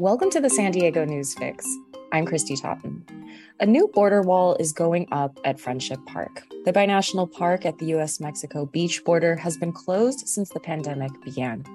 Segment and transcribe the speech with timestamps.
[0.00, 1.66] Welcome to the San Diego News Fix.
[2.10, 3.04] I'm Christy Totten.
[3.60, 6.46] A new border wall is going up at Friendship Park.
[6.64, 11.12] The binational park at the US Mexico beach border has been closed since the pandemic
[11.20, 11.66] began.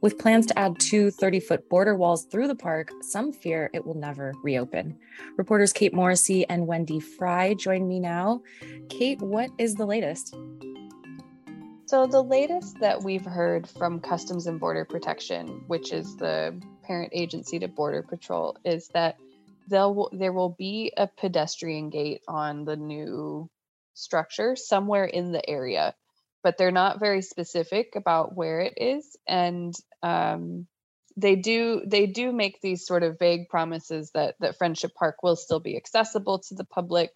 [0.00, 3.84] With plans to add two 30 foot border walls through the park, some fear it
[3.84, 4.96] will never reopen.
[5.36, 8.42] Reporters Kate Morrissey and Wendy Fry join me now.
[8.90, 10.36] Kate, what is the latest?
[11.86, 17.12] So, the latest that we've heard from Customs and Border Protection, which is the parent
[17.14, 19.16] agency to Border Patrol, is that
[19.68, 23.48] there there will be a pedestrian gate on the new
[23.94, 25.94] structure somewhere in the area,
[26.42, 29.16] but they're not very specific about where it is.
[29.26, 30.66] And um,
[31.16, 35.36] they do they do make these sort of vague promises that that Friendship Park will
[35.36, 37.10] still be accessible to the public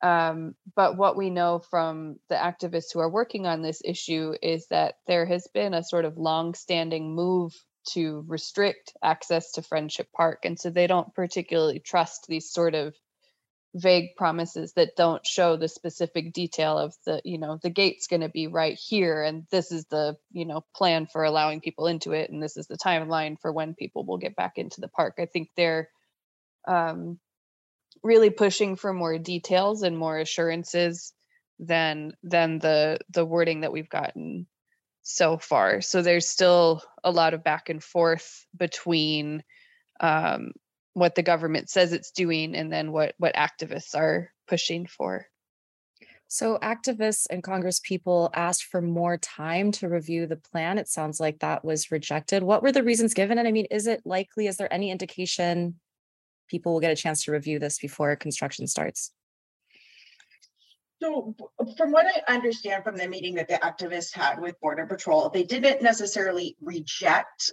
[0.00, 4.66] um, but what we know from the activists who are working on this issue is
[4.68, 7.52] that there has been a sort of long-standing move
[7.92, 12.94] to restrict access to Friendship Park, and so they don't particularly trust these sort of
[13.74, 18.22] vague promises that don't show the specific detail of the you know the gate's going
[18.22, 22.12] to be right here and this is the you know plan for allowing people into
[22.12, 25.16] it and this is the timeline for when people will get back into the park.
[25.18, 25.90] I think they're
[26.66, 27.18] um,
[28.02, 31.12] really pushing for more details and more assurances
[31.58, 34.46] than than the the wording that we've gotten
[35.08, 35.80] so far.
[35.80, 39.42] So there's still a lot of back and forth between
[40.00, 40.52] um,
[40.92, 45.26] what the government says it's doing and then what what activists are pushing for.
[46.28, 50.76] So activists and Congress people asked for more time to review the plan.
[50.76, 52.42] It sounds like that was rejected.
[52.42, 53.38] What were the reasons given?
[53.38, 54.46] And I mean, is it likely?
[54.46, 55.80] Is there any indication
[56.48, 59.10] people will get a chance to review this before construction starts?
[61.00, 61.34] So,
[61.76, 65.44] from what I understand from the meeting that the activists had with Border Patrol, they
[65.44, 67.52] didn't necessarily reject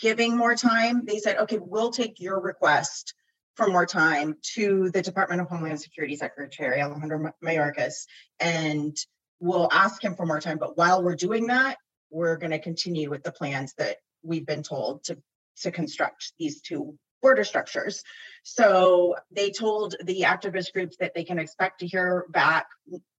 [0.00, 1.04] giving more time.
[1.04, 3.14] They said, okay, we'll take your request
[3.54, 8.06] for more time to the Department of Homeland Security Secretary Alejandro Mayorkas,
[8.40, 8.96] and
[9.40, 10.58] we'll ask him for more time.
[10.58, 11.76] But while we're doing that,
[12.10, 15.18] we're going to continue with the plans that we've been told to
[15.62, 18.04] to construct these two border structures.
[18.44, 22.68] So they told the activist groups that they can expect to hear back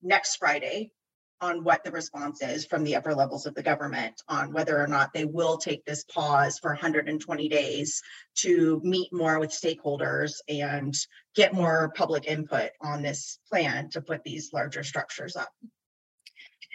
[0.02, 0.94] next Friday
[1.42, 4.88] on what the response is from the upper levels of the government on whether or
[4.88, 8.02] not they will take this pause for 120 days
[8.36, 10.96] to meet more with stakeholders and
[11.36, 15.50] get more public input on this plan to put these larger structures up.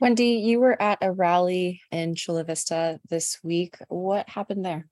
[0.03, 3.79] Wendy, you were at a rally in Chula Vista this week.
[3.89, 4.87] What happened there?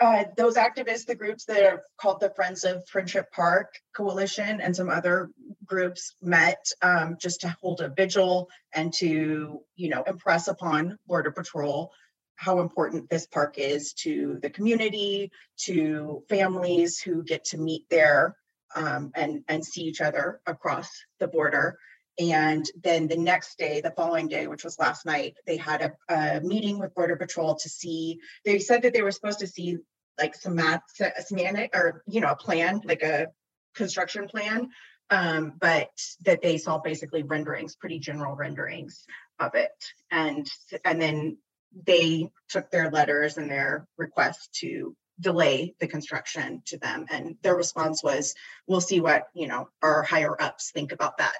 [0.00, 4.76] Uh, those activists, the groups that are called the Friends of Friendship Park Coalition, and
[4.76, 5.30] some other
[5.64, 11.30] groups met um, just to hold a vigil and to, you know, impress upon Border
[11.30, 11.92] Patrol
[12.36, 18.36] how important this park is to the community, to families who get to meet there
[18.74, 21.78] um, and and see each other across the border.
[22.18, 26.14] And then the next day, the following day, which was last night, they had a,
[26.14, 28.20] a, meeting with Border Patrol to see.
[28.44, 29.78] They said that they were supposed to see
[30.18, 30.80] like some math,
[31.20, 33.28] semantic or you know a plan, like a
[33.74, 34.70] construction plan,
[35.10, 35.90] um, but
[36.22, 39.04] that they saw basically renderings, pretty general renderings
[39.38, 39.72] of it,
[40.10, 40.48] and
[40.84, 41.36] and then
[41.84, 47.56] they took their letters and their requests to delay the construction to them and their
[47.56, 48.34] response was
[48.66, 51.36] we'll see what you know our higher ups think about that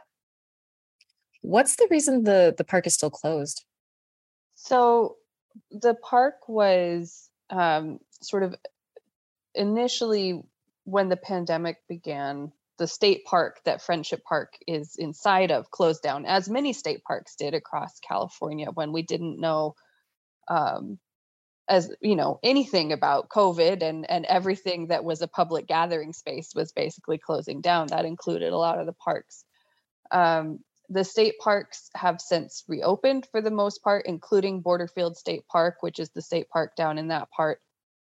[1.46, 3.64] What's the reason the the park is still closed?
[4.56, 5.16] So
[5.70, 8.56] the park was um, sort of
[9.54, 10.42] initially
[10.82, 16.26] when the pandemic began, the state park that Friendship Park is inside of closed down,
[16.26, 19.76] as many state parks did across California when we didn't know,
[20.48, 20.98] um,
[21.68, 26.56] as you know, anything about COVID and and everything that was a public gathering space
[26.56, 27.86] was basically closing down.
[27.86, 29.44] That included a lot of the parks.
[30.10, 30.58] Um,
[30.88, 35.98] the state parks have since reopened for the most part, including Borderfield State Park, which
[35.98, 37.60] is the state park down in that part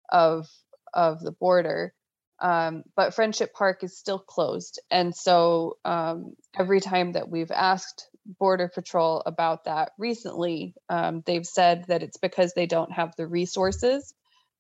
[0.10, 0.48] of
[0.94, 1.94] of the border.
[2.40, 8.10] Um, but Friendship Park is still closed, and so um, every time that we've asked
[8.26, 13.28] Border Patrol about that recently, um, they've said that it's because they don't have the
[13.28, 14.14] resources,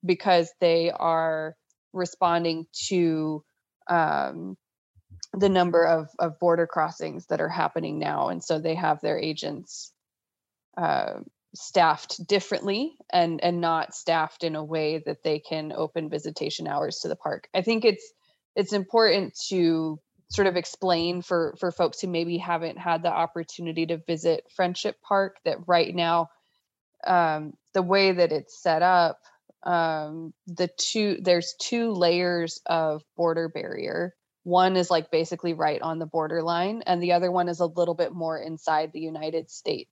[0.05, 1.55] because they are
[1.93, 3.43] responding to
[3.87, 4.57] um,
[5.33, 8.29] the number of, of border crossings that are happening now.
[8.29, 9.93] And so they have their agents
[10.77, 11.19] uh,
[11.53, 16.99] staffed differently and, and not staffed in a way that they can open visitation hours
[16.99, 17.47] to the park.
[17.53, 18.11] I think it's
[18.53, 19.99] it's important to
[20.29, 24.97] sort of explain for for folks who maybe haven't had the opportunity to visit Friendship
[25.01, 26.29] Park that right now
[27.05, 29.19] um, the way that it's set up
[29.63, 34.15] um, the two there's two layers of border barrier.
[34.43, 37.93] One is like basically right on the borderline, and the other one is a little
[37.93, 39.91] bit more inside the United States.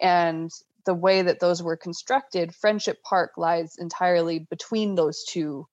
[0.00, 0.50] And
[0.86, 5.68] the way that those were constructed, Friendship Park lies entirely between those two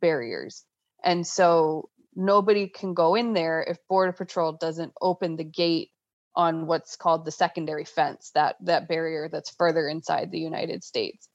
[0.00, 0.64] barriers.
[1.02, 5.90] And so nobody can go in there if Border Patrol doesn't open the gate
[6.34, 11.28] on what's called the secondary fence, that that barrier that's further inside the United States.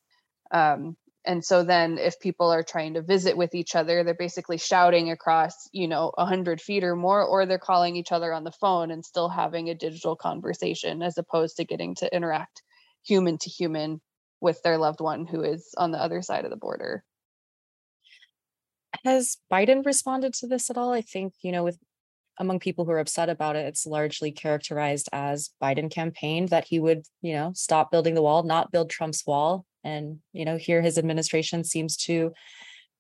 [0.52, 0.96] Um,
[1.26, 5.12] and so then if people are trying to visit with each other they're basically shouting
[5.12, 8.92] across you know 100 feet or more or they're calling each other on the phone
[8.92, 12.62] and still having a digital conversation as opposed to getting to interact
[13.06, 14.02] human to human
[14.42, 17.04] with their loved one who is on the other side of the border.
[19.06, 20.92] Has biden responded to this at all?
[20.94, 21.78] I think you know with
[22.40, 26.80] among people who are upset about it it's largely characterized as biden campaigned that he
[26.80, 30.82] would you know stop building the wall not build trump's wall and you know here
[30.82, 32.34] his administration seems to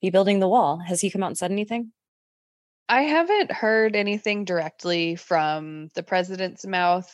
[0.01, 0.77] be building the wall.
[0.79, 1.91] Has he come out and said anything?
[2.89, 7.09] I haven't heard anything directly from the president's mouth.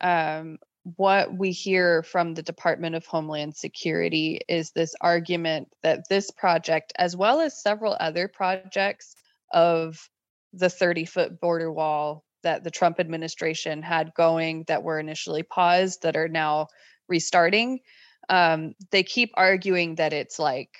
[0.00, 0.58] Um,
[0.96, 6.92] what we hear from the department of homeland security is this argument that this project
[6.96, 9.14] as well as several other projects
[9.52, 10.08] of
[10.52, 16.02] the 30 foot border wall that the trump administration had going that were initially paused
[16.02, 16.66] that are now
[17.08, 17.80] restarting
[18.28, 20.76] um, they keep arguing that it's like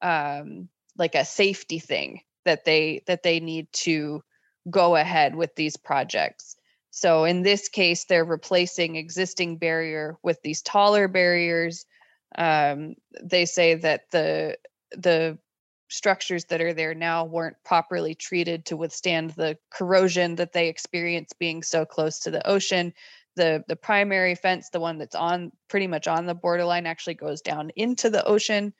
[0.00, 4.22] um, like a safety thing that they that they need to
[4.68, 6.56] go ahead with these projects.
[6.90, 11.86] So in this case, they're replacing existing barrier with these taller barriers.
[12.36, 14.58] Um, they say that the
[14.96, 15.38] the
[15.88, 21.32] structures that are there now weren't properly treated to withstand the corrosion that they experience
[21.38, 22.94] being so close to the ocean
[23.36, 27.40] the the primary fence the one that's on pretty much on the borderline actually goes
[27.40, 28.72] down into the ocean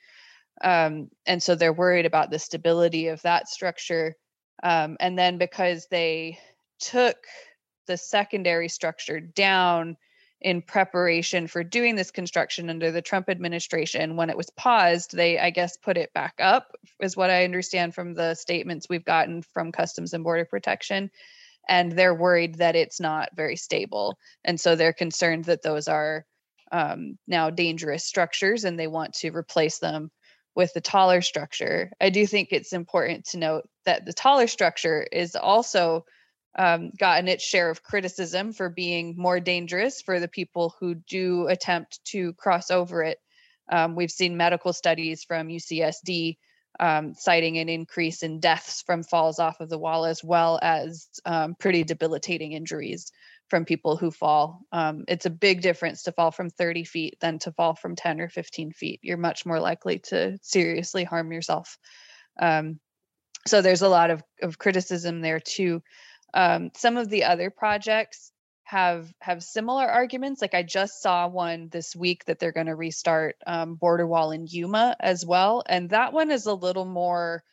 [0.62, 4.14] um, and so they're worried about the stability of that structure
[4.62, 6.38] um, and then because they
[6.78, 7.16] took
[7.86, 9.96] the secondary structure down
[10.42, 14.16] in preparation for doing this construction under the Trump administration.
[14.16, 17.94] When it was paused, they, I guess, put it back up, is what I understand
[17.94, 21.10] from the statements we've gotten from Customs and Border Protection
[21.68, 24.18] and they're worried that it's not very stable.
[24.44, 26.24] And so they're concerned that those are
[26.70, 30.10] um, now dangerous structures and they want to replace them
[30.54, 31.90] with the taller structure.
[32.00, 36.04] I do think it's important to note that the taller structure is also
[36.58, 41.46] um, gotten its share of criticism for being more dangerous for the people who do
[41.46, 43.18] attempt to cross over it.
[43.70, 46.36] Um, we've seen medical studies from UCSD
[46.80, 51.08] um, citing an increase in deaths from falls off of the wall, as well as
[51.24, 53.12] um, pretty debilitating injuries
[53.48, 54.62] from people who fall.
[54.72, 58.20] Um, it's a big difference to fall from 30 feet than to fall from 10
[58.20, 59.00] or 15 feet.
[59.02, 61.76] You're much more likely to seriously harm yourself.
[62.40, 62.80] Um,
[63.46, 65.82] so there's a lot of, of criticism there too.
[66.32, 68.31] Um, some of the other projects
[68.72, 70.40] have have similar arguments.
[70.40, 74.30] Like i just saw one this week that they're going to restart um, border wall
[74.32, 77.44] in yuma as well and that one is a little more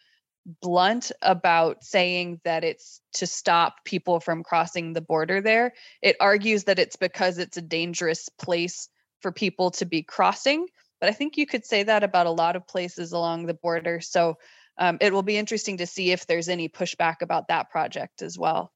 [0.61, 5.73] blunt about saying that it's to stop people from crossing the border there.
[6.01, 8.87] It argues that it's because it's a dangerous place
[9.19, 10.65] for people to be crossing
[11.01, 13.99] but i think you could say that about a lot of places along the border.
[13.99, 14.37] So
[14.77, 18.37] um, it will be interesting to see if there's any pushback about that project as
[18.37, 18.71] well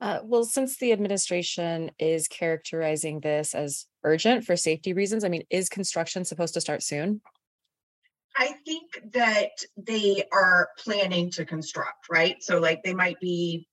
[0.00, 5.42] uh, well, since the administration is characterizing this as urgent for safety reasons, I mean,
[5.50, 7.20] is construction supposed to start soon?
[8.36, 12.36] I think that they are planning to construct, right?
[12.40, 13.66] So, like, they might be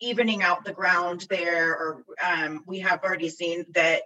[0.00, 4.02] evening out the ground there, or um, we have already seen that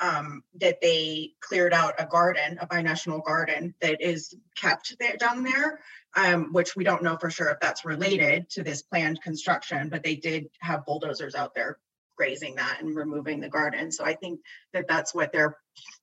[0.00, 5.42] um, that they cleared out a garden, a binational garden that is kept there down
[5.42, 5.80] there,
[6.16, 10.02] um, which we don't know for sure if that's related to this planned construction, but
[10.02, 11.78] they did have bulldozers out there
[12.16, 13.90] grazing that and removing the garden.
[13.90, 14.40] So I think
[14.72, 15.56] that that's what they're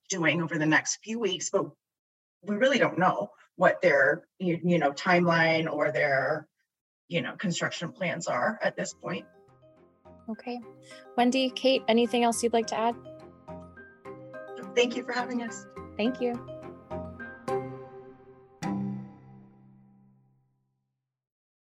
[0.09, 1.65] doing over the next few weeks, but
[2.43, 6.47] we really don't know what their you, you know timeline or their
[7.07, 9.25] you know construction plans are at this point.
[10.29, 10.59] Okay.
[11.17, 12.95] Wendy, Kate, anything else you'd like to add?
[14.75, 15.65] Thank you for having us.
[15.97, 16.50] Thank you.